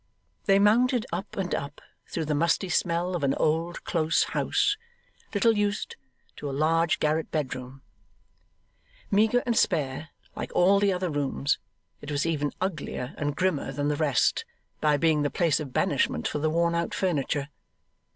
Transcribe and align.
They 0.45 0.57
mounted 0.57 1.05
up 1.13 1.37
and 1.37 1.53
up, 1.53 1.79
through 2.07 2.25
the 2.25 2.33
musty 2.33 2.69
smell 2.69 3.15
of 3.15 3.23
an 3.23 3.35
old 3.35 3.83
close 3.83 4.23
house, 4.23 4.75
little 5.31 5.55
used, 5.55 5.95
to 6.37 6.49
a 6.49 6.51
large 6.51 6.99
garret 6.99 7.29
bed 7.29 7.53
room. 7.53 7.83
Meagre 9.11 9.43
and 9.45 9.55
spare, 9.55 10.09
like 10.35 10.51
all 10.55 10.79
the 10.79 10.91
other 10.91 11.11
rooms, 11.11 11.59
it 12.01 12.09
was 12.09 12.25
even 12.25 12.51
uglier 12.59 13.13
and 13.15 13.35
grimmer 13.35 13.71
than 13.71 13.89
the 13.89 13.95
rest, 13.95 14.43
by 14.79 14.97
being 14.97 15.21
the 15.21 15.29
place 15.29 15.59
of 15.59 15.71
banishment 15.71 16.27
for 16.27 16.39
the 16.39 16.49
worn 16.49 16.73
out 16.73 16.95
furniture. 16.95 17.49